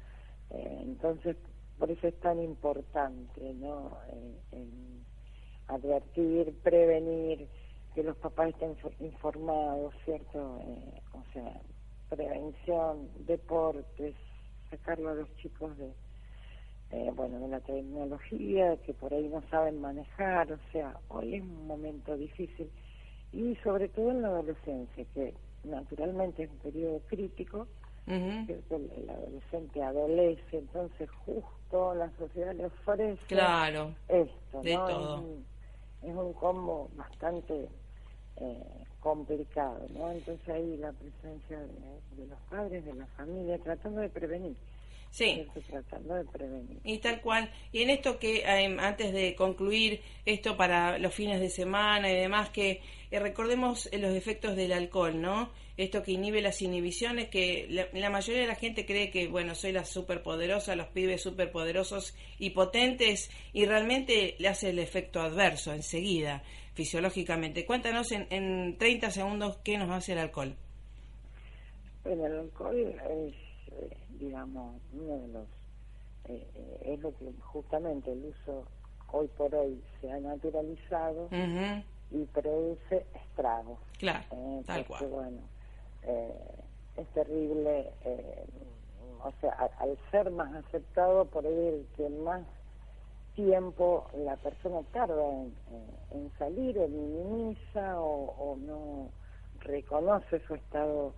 Eh, 0.50 0.80
entonces, 0.82 1.38
por 1.78 1.92
eso 1.92 2.08
es 2.08 2.20
tan 2.22 2.42
importante, 2.42 3.54
¿no? 3.54 3.96
Eh, 4.12 4.68
advertir, 5.68 6.58
prevenir, 6.64 7.48
que 7.94 8.02
los 8.02 8.18
papás 8.18 8.50
estén 8.50 8.76
informados, 9.00 9.94
¿cierto? 10.06 10.40
o 11.14 11.24
sea, 11.32 11.62
prevención, 12.10 13.10
deportes, 13.28 14.16
sacarlo 14.72 15.10
a 15.10 15.14
los 15.14 15.36
chicos 15.36 15.78
de 15.78 15.94
eh, 16.92 17.12
bueno, 17.16 17.40
de 17.40 17.48
la 17.48 17.60
tecnología 17.60 18.78
que 18.86 18.94
por 18.94 19.14
ahí 19.14 19.28
no 19.28 19.42
saben 19.50 19.82
manejar, 19.82 20.52
o 20.52 20.60
sea, 20.72 20.98
hoy 21.10 21.36
es 21.36 21.42
un 21.42 21.68
momento 21.68 22.16
difícil 22.16 22.70
y 23.32 23.56
sobre 23.64 23.90
todo 23.90 24.12
en 24.12 24.22
la 24.22 24.28
adolescencia, 24.28 25.06
que 25.14 25.34
naturalmente 25.64 26.44
es 26.44 26.52
un 26.52 26.58
periodo 26.58 27.02
crítico, 27.08 27.68
el, 28.06 29.10
adolescente 29.10 29.82
adolece, 29.82 30.58
entonces 30.58 31.10
justo 31.26 31.96
la 31.96 32.12
sociedad 32.18 32.54
le 32.54 32.66
ofrece 32.66 33.26
claro, 33.28 33.96
esto, 34.08 34.62
¿no? 34.62 34.90
Es, 34.90 34.98
un, 34.98 35.46
es 36.02 36.16
un 36.16 36.34
combo 36.34 36.90
bastante 36.96 37.70
eh, 38.38 38.86
complicado, 39.00 39.86
¿no? 39.94 40.12
Entonces 40.12 40.48
ahí 40.50 40.78
la 40.78 40.92
presencia 40.92 41.60
de 41.60 42.28
los 42.28 42.40
padres, 42.50 42.86
de 42.86 42.94
la 42.94 43.06
familia, 43.08 43.58
tratando 43.60 44.02
de 44.02 44.10
prevenir. 44.10 44.56
Sí. 45.14 45.46
tratando 45.70 46.16
de 46.16 46.26
prevenir. 46.26 46.80
Y 46.84 46.98
tal 46.98 47.22
cual. 47.22 47.52
Y 47.72 47.84
en 47.84 47.92
esto 47.92 48.18
que, 48.18 48.42
em, 48.48 48.80
antes 48.80 49.14
de 49.14 49.36
concluir 49.36 50.02
esto 50.26 50.58
para 50.58 50.98
los 50.98 51.14
fines 51.14 51.40
de 51.40 51.52
semana 51.52 52.12
y 52.12 52.16
demás, 52.16 52.50
que 52.50 52.82
eh, 53.12 53.20
recordemos 53.20 53.88
los 53.94 54.16
efectos 54.16 54.56
del 54.56 54.74
alcohol, 54.74 55.22
¿no? 55.22 55.52
Esto 55.78 56.02
que 56.02 56.14
inhibe 56.14 56.42
las 56.42 56.64
inhibiciones, 56.64 57.30
que 57.30 57.68
la, 57.94 58.10
mayoría 58.10 58.42
de 58.42 58.48
la 58.48 58.56
gente 58.56 58.88
cree 58.88 59.12
que, 59.12 59.28
bueno, 59.28 59.54
soy 59.54 59.72
la 59.72 59.86
superpoderosa, 59.86 60.76
los 60.76 60.88
pibes 60.88 61.22
superpoderosos 61.22 62.16
y 62.40 62.50
potentes, 62.50 63.30
y 63.54 63.66
realmente 63.66 64.36
le 64.40 64.48
hace 64.48 64.72
el 64.72 64.80
efecto 64.80 65.22
adverso 65.22 65.74
enseguida, 65.74 66.42
fisiológicamente. 66.74 67.68
Cuéntanos 67.68 68.12
en, 68.14 68.26
en 68.32 68.80
30 68.80 69.12
segundos 69.12 69.58
qué 69.64 69.78
nos 69.78 69.92
hace 69.92 70.14
el 70.14 70.18
alcohol. 70.18 70.56
Bueno, 72.04 72.26
el 72.26 72.40
alcohol 72.40 72.80
es 72.80 73.54
digamos, 74.24 74.76
uno 74.94 75.18
de 75.18 75.28
los, 75.28 75.48
eh, 76.26 76.48
eh, 76.56 76.94
es 76.94 77.00
lo 77.00 77.16
que 77.18 77.32
justamente 77.42 78.12
el 78.12 78.26
uso 78.26 78.66
hoy 79.12 79.28
por 79.38 79.54
hoy 79.54 79.82
se 80.00 80.12
ha 80.12 80.20
naturalizado 80.20 81.30
y 82.12 82.24
produce 82.26 83.06
estragos. 83.14 83.80
Claro, 84.00 84.26
eh, 84.32 84.64
tal 84.66 84.86
cual. 84.86 85.08
Bueno, 85.08 85.38
es 86.98 87.08
terrible, 87.14 87.92
o 89.24 89.32
sea, 89.40 89.70
al, 89.80 89.98
ser 90.12 90.30
más 90.32 90.54
aceptado, 90.66 91.26
por 91.26 91.46
ahí 91.46 91.68
el 91.68 91.88
que 91.96 92.10
más 92.10 92.44
tiempo 93.36 94.08
la 94.16 94.36
persona 94.38 94.82
tarda 94.92 95.24
en, 96.12 96.32
salir 96.38 96.78
o 96.78 96.88
minimiza 96.88 98.00
o, 98.00 98.58
no 98.58 99.10
reconoce 99.62 100.40
su 100.46 100.56
estado 100.56 101.14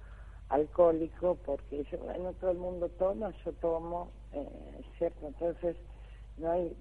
alcohólico 0.50 1.38
porque 1.46 1.80
dice, 1.80 1.98
bueno, 1.98 2.34
todo 2.34 2.52
el 2.52 2.58
mundo 2.58 2.90
toma, 2.90 3.34
yo 3.44 3.54
tomo, 3.54 4.12
eh, 4.34 4.48
¿cierto? 4.98 5.28
Entonces 5.28 5.76
no 6.38 6.52
hay 6.52 6.76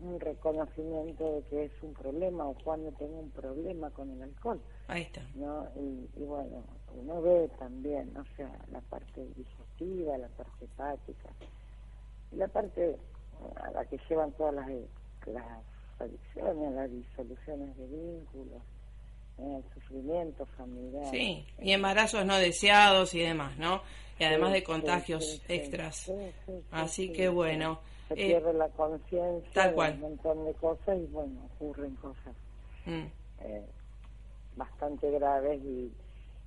un 0.00 0.18
reconocimiento 0.18 1.36
de 1.36 1.42
que 1.42 1.64
es 1.66 1.72
un 1.82 1.94
problema 1.94 2.44
o 2.44 2.54
cuando 2.54 2.90
tengo 2.92 3.20
un 3.20 3.30
problema 3.30 3.90
con 3.90 4.10
el 4.10 4.22
alcohol. 4.22 4.60
Ahí 4.88 5.02
está. 5.02 5.22
¿no? 5.34 5.68
Y, 5.76 6.24
bueno, 6.24 6.64
uno 6.94 7.22
ve 7.22 7.48
también, 7.58 8.14
o 8.16 8.24
sea, 8.36 8.50
la 8.70 8.80
parte 8.80 9.24
digestiva, 9.36 10.18
la 10.18 10.28
parte 10.28 10.64
hepática, 10.64 11.30
y 12.32 12.36
la 12.36 12.48
parte 12.48 12.96
a 13.56 13.70
la 13.70 13.84
que 13.84 13.98
llevan 14.08 14.32
todas 14.32 14.54
las, 14.54 14.68
las 15.26 15.62
adicciones, 15.98 16.72
las 16.72 16.90
disoluciones 16.90 17.76
de 17.76 17.86
vínculos, 17.86 18.62
eh, 18.62 18.71
el 19.38 19.64
sufrimiento 19.74 20.46
familiar. 20.56 21.10
Sí, 21.10 21.46
y 21.60 21.72
embarazos 21.72 22.24
no 22.24 22.36
deseados 22.36 23.14
y 23.14 23.20
demás, 23.20 23.58
¿no? 23.58 23.82
Y 24.18 24.24
además 24.24 24.52
de 24.52 24.62
contagios 24.62 25.42
extras. 25.48 26.12
Así 26.70 27.12
que 27.12 27.28
bueno. 27.28 27.80
Se 28.08 28.14
eh, 28.14 28.26
pierde 28.28 28.52
la 28.54 28.68
conciencia 28.68 29.72
de 29.72 29.92
un 29.92 30.00
montón 30.00 30.44
de 30.44 30.54
cosas 30.54 30.98
y 30.98 31.06
bueno, 31.06 31.48
ocurren 31.54 31.94
cosas 31.96 32.34
mm. 32.84 33.06
eh, 33.40 33.66
bastante 34.56 35.10
graves 35.10 35.62
y, 35.64 35.90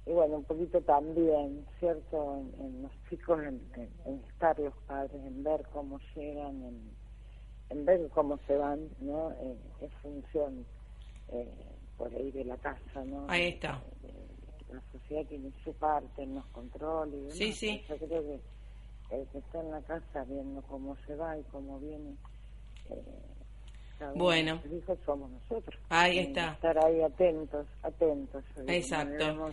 y 0.05 0.11
bueno, 0.11 0.37
un 0.37 0.43
poquito 0.43 0.79
también, 0.81 1.65
¿cierto? 1.79 2.43
En, 2.59 2.83
los 2.83 2.91
chicos, 3.09 3.39
en, 3.43 3.59
estar 4.29 4.57
los 4.59 4.75
padres, 4.87 5.15
en 5.25 5.43
ver 5.43 5.65
cómo 5.73 5.99
llegan, 6.15 6.61
en, 6.63 6.91
en 7.69 7.85
ver 7.85 8.07
cómo 8.13 8.39
se 8.47 8.55
van, 8.55 8.87
¿no? 8.99 9.31
Eh, 9.41 9.57
es 9.81 9.91
función 10.03 10.65
eh, 11.29 11.74
por 11.97 12.13
ahí 12.13 12.31
de 12.31 12.45
la 12.45 12.57
casa, 12.57 13.03
¿no? 13.05 13.25
Ahí 13.29 13.47
está. 13.49 13.81
la 14.71 14.81
sociedad 14.91 15.25
tiene 15.27 15.51
su 15.63 15.73
parte 15.73 16.23
en 16.23 16.35
los 16.35 16.45
controles. 16.47 17.33
Sí, 17.33 17.53
sí. 17.53 17.81
Yo 17.87 17.97
creo 17.97 18.21
que 18.21 18.39
el 19.15 19.27
que 19.27 19.37
está 19.37 19.59
en 19.59 19.71
la 19.71 19.81
casa 19.81 20.23
viendo 20.25 20.61
cómo 20.63 20.95
se 21.05 21.15
va 21.15 21.37
y 21.37 21.43
cómo 21.43 21.79
viene. 21.79 22.15
Eh, 22.89 24.13
bueno. 24.15 24.61
Los 24.63 24.73
hijos 24.73 24.97
somos 25.05 25.29
nosotros. 25.31 25.79
Ahí 25.89 26.19
está. 26.19 26.53
Estar 26.53 26.85
ahí 26.85 27.01
atentos, 27.01 27.65
atentos. 27.81 28.43
Exacto. 28.67 29.51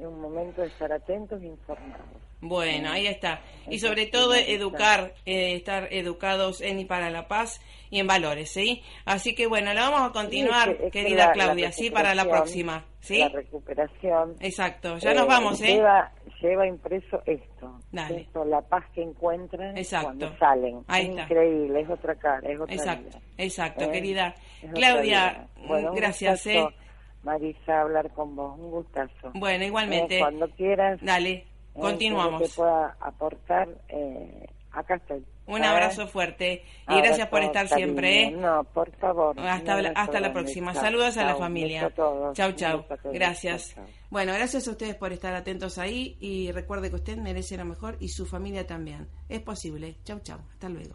Es 0.00 0.06
un 0.06 0.20
momento 0.20 0.62
de 0.62 0.68
estar 0.68 0.90
atentos 0.90 1.42
e 1.42 1.46
informados. 1.46 2.06
Bueno, 2.40 2.90
ahí 2.90 3.06
está. 3.06 3.40
Y 3.68 3.80
sobre 3.80 4.06
todo 4.06 4.34
educar, 4.34 5.12
eh, 5.26 5.56
estar 5.56 5.88
educados 5.92 6.62
en 6.62 6.80
y 6.80 6.86
para 6.86 7.10
la 7.10 7.28
paz 7.28 7.60
y 7.90 8.00
en 8.00 8.06
valores, 8.06 8.50
¿sí? 8.50 8.82
Así 9.04 9.34
que 9.34 9.46
bueno, 9.46 9.74
la 9.74 9.90
vamos 9.90 10.08
a 10.08 10.12
continuar, 10.12 10.74
querida 10.90 11.32
Claudia, 11.32 11.70
sí, 11.70 11.90
para 11.90 12.14
la 12.14 12.24
próxima, 12.24 12.86
¿sí? 13.00 13.18
La 13.18 13.28
recuperación. 13.28 14.36
Exacto, 14.40 14.96
ya 14.96 15.12
nos 15.12 15.26
vamos, 15.26 15.60
¿eh? 15.60 15.82
Lleva, 16.40 16.66
impreso 16.66 17.22
esto, 17.26 17.78
Dale. 17.92 18.22
esto, 18.22 18.46
la 18.46 18.62
paz 18.62 18.86
que 18.94 19.02
encuentran 19.02 19.74
cuando 20.00 20.34
salen. 20.38 20.82
Ahí 20.86 21.08
es 21.08 21.18
increíble, 21.18 21.80
es 21.82 21.90
otra 21.90 22.14
cara, 22.14 22.48
es 22.48 22.58
otra 22.58 22.74
Exacto, 22.74 23.18
exacto, 23.36 23.84
¿Eh? 23.84 23.92
querida. 23.92 24.34
Claudia, 24.72 25.46
bueno, 25.68 25.92
gracias, 25.92 26.46
¿eh? 26.46 26.66
Marisa, 27.22 27.82
hablar 27.82 28.10
con 28.12 28.34
vos, 28.34 28.58
un 28.58 28.70
gustazo. 28.70 29.32
Bueno, 29.34 29.64
igualmente. 29.64 30.18
cuando 30.18 30.48
quieras. 30.50 30.98
Dale. 31.02 31.46
Continuamos. 31.74 32.42
Que 32.42 32.48
pueda 32.56 32.96
aportar, 33.00 33.68
eh, 33.88 34.46
acá 34.72 34.96
estoy. 34.96 35.24
Un 35.46 35.64
abrazo 35.64 36.06
fuerte 36.06 36.62
y 36.88 36.96
gracias 36.98 37.26
por 37.28 37.42
estar 37.42 37.66
siempre. 37.66 38.22
¿eh? 38.22 38.30
No, 38.30 38.62
por 38.72 38.94
favor. 38.96 39.38
Hasta, 39.40 39.78
hasta 39.96 40.20
la 40.20 40.32
próxima. 40.32 40.74
Saludos 40.74 41.16
a 41.16 41.24
la 41.24 41.34
familia. 41.34 41.92
Chau, 42.34 42.52
chau. 42.52 42.84
Gracias. 43.12 43.74
Bueno, 44.10 44.32
gracias 44.32 44.68
a 44.68 44.70
ustedes 44.70 44.94
por 44.94 45.12
estar 45.12 45.34
atentos 45.34 45.78
ahí 45.78 46.16
y 46.20 46.52
recuerde 46.52 46.90
que 46.90 46.96
usted 46.96 47.16
merece 47.16 47.56
lo 47.56 47.64
mejor 47.64 47.96
y 47.98 48.08
su 48.08 48.26
familia 48.26 48.66
también. 48.66 49.08
Es 49.28 49.40
posible. 49.40 49.96
Chau, 50.04 50.20
chau. 50.20 50.38
Hasta 50.52 50.68
luego. 50.68 50.94